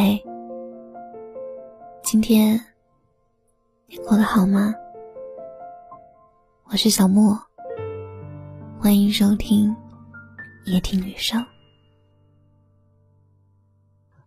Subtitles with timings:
[0.00, 0.24] 嘿，
[2.04, 2.56] 今天
[3.88, 4.72] 你过得好吗？
[6.66, 7.36] 我是小莫，
[8.78, 9.74] 欢迎收听
[10.66, 11.44] 夜听女生。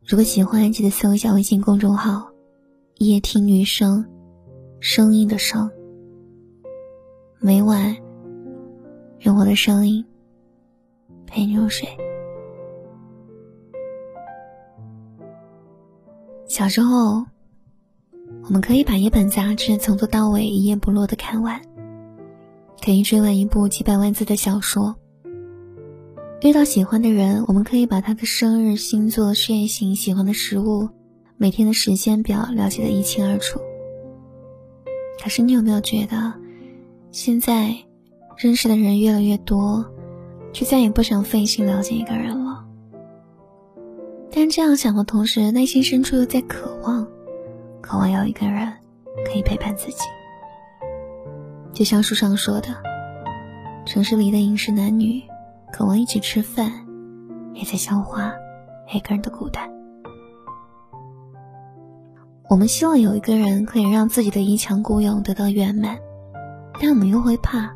[0.03, 2.29] 如果喜欢，记得搜一下微信公众号
[2.99, 4.05] “夜听女生”，
[4.81, 5.71] 声音的声。
[7.39, 7.95] 每晚
[9.19, 10.05] 用我的声音
[11.25, 11.87] 陪你入睡。
[16.51, 17.25] 小时候，
[18.43, 21.61] 我们可以把一本杂志从头到尾一页不落的看完，
[22.83, 24.93] 可以追完一部几百万字的小说。
[26.41, 30.89] 遇到喜欢的人，我们可以把他的生日、星座、血型、喜欢的食物、
[31.37, 33.57] 每天的时间表了解的一清二楚。
[35.23, 36.33] 可是，你有没有觉得，
[37.11, 37.73] 现在
[38.35, 39.85] 认识的人越来越多，
[40.51, 42.50] 却再也不想费心了解一个人了？
[44.33, 47.05] 但这样想的同时，内心深处又在渴望，
[47.81, 48.71] 渴望有一个人
[49.25, 49.97] 可以陪伴自己。
[51.73, 52.69] 就像书上说的，
[53.85, 55.21] 城市里的饮食男女，
[55.73, 56.71] 渴望一起吃饭，
[57.53, 58.31] 也在消化
[58.93, 59.69] 一个人的孤单。
[62.49, 65.97] 我们希望有一个人可以让自己的一腔孤勇得到圆满，
[66.79, 67.69] 但我们又会怕，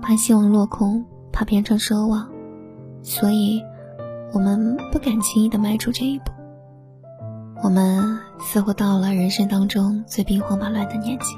[0.00, 2.26] 怕希望落空，怕变成奢望，
[3.02, 3.62] 所以。
[4.36, 6.24] 我们不敢轻易的迈出这一步。
[7.64, 11.34] 我们似乎到了人生当中最兵荒马乱的年纪。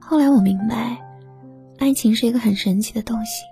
[0.00, 0.98] 后来我明白，
[1.78, 3.42] 爱情是一个很神奇的东西，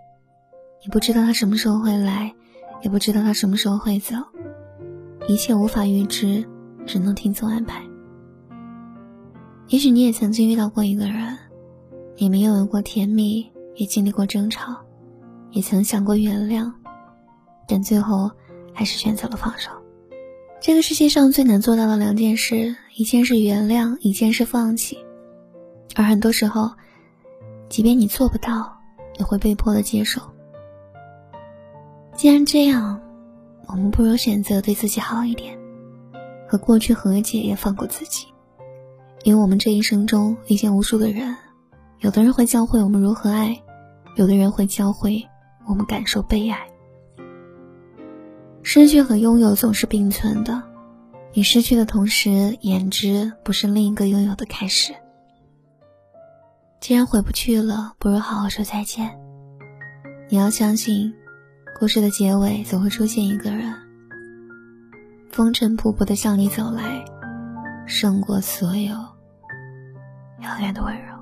[0.83, 2.34] 你不知道它什么时候会来，
[2.80, 4.14] 也不知道它什么时候会走，
[5.28, 6.48] 一切无法预知，
[6.86, 7.83] 只能听从安排。
[9.66, 11.36] 也许你也曾经遇到过一个人，
[12.16, 14.74] 你们拥有过甜蜜，也经历过争吵，
[15.50, 16.72] 也曾想过原谅。
[17.69, 18.30] 但最后，
[18.72, 19.70] 还是选择了放手。
[20.61, 24.98] 这个世界上最难做到的两件事，一件是原谅，一件是放弃。
[25.94, 26.70] 而很多时候，
[27.69, 28.77] 即便你做不到，
[29.18, 30.20] 也会被迫的接受。
[32.17, 33.01] 既然这样，
[33.67, 35.57] 我们不如选择对自己好一点，
[36.48, 38.27] 和过去和解，也放过自己。
[39.24, 41.36] 因为我们这一生中遇见无数的人，
[42.01, 43.61] 有的人会教会我们如何爱，
[44.17, 45.23] 有的人会教会
[45.68, 46.67] 我们感受被爱。
[48.63, 50.63] 失去和拥有总是并存的，
[51.33, 54.92] 你失去的同时，言之不是另一个拥有的开始。
[56.80, 59.19] 既然回不去了，不如好好说再见。
[60.29, 61.13] 你要相信，
[61.79, 63.74] 故事的结尾总会出现一个人，
[65.30, 67.05] 风尘仆仆的向你走来，
[67.86, 68.95] 胜过所有
[70.40, 71.17] 遥远的温柔。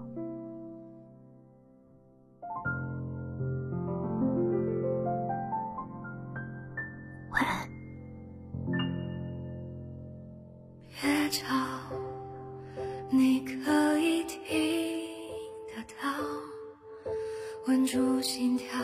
[18.46, 18.78] 心跳，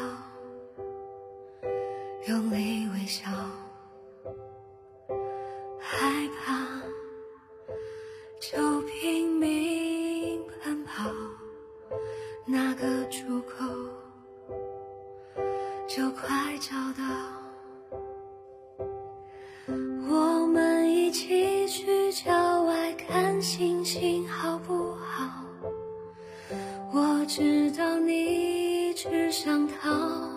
[2.27, 3.31] 用力微笑，
[5.79, 6.67] 害怕
[8.41, 11.09] 就拼命奔跑，
[12.45, 13.65] 那个出口
[15.87, 17.05] 就快找到。
[20.11, 25.45] 我们一起去郊外看星星，好不好？
[26.93, 28.52] 我知道你。
[29.03, 30.32] 只想逃，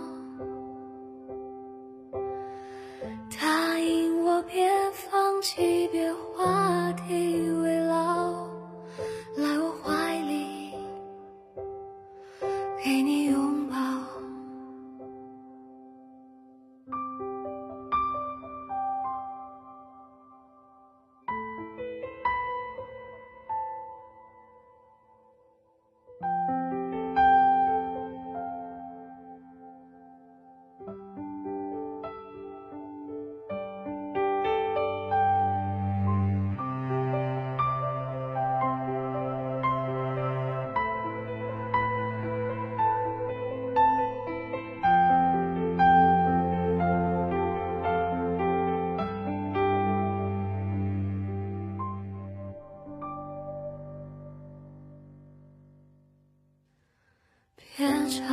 [57.78, 58.24] 别吵，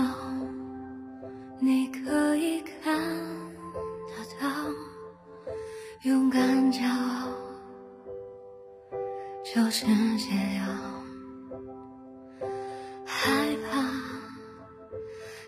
[1.58, 4.48] 你可以看得到，
[6.02, 6.40] 勇敢
[6.72, 7.28] 骄傲
[9.44, 9.84] 就是
[10.16, 10.62] 解药。
[13.04, 13.82] 害怕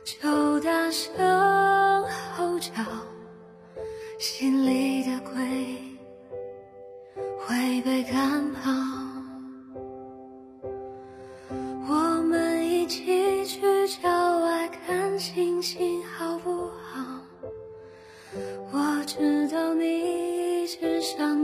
[0.05, 1.15] 就大声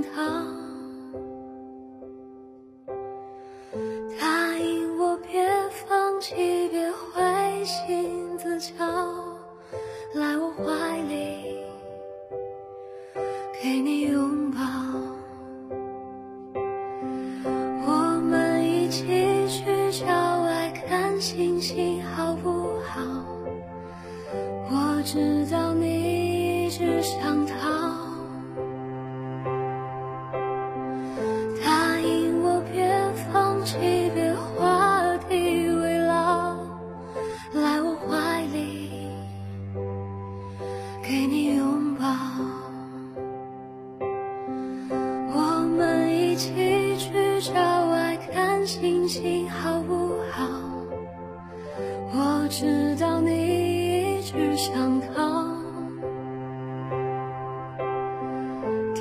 [0.03, 0.09] 逃，
[4.19, 8.85] 答应我别放弃，别灰心自嘲，
[10.15, 11.65] 来我怀里
[13.63, 14.61] 给你拥抱。
[17.87, 19.05] 我们一起
[19.49, 20.07] 去郊
[20.43, 23.01] 外看星星，好不好？
[24.73, 27.40] 我知道你一直想
[41.11, 42.07] 给你拥抱。
[45.35, 46.53] 我们一起
[46.99, 47.53] 去郊
[47.87, 50.47] 外看星星，好不好？
[52.15, 55.49] 我知道你一直想逃，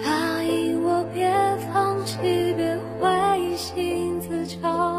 [0.03, 1.31] 答应我别
[1.71, 2.17] 放弃，
[2.57, 4.98] 别灰心自嘲，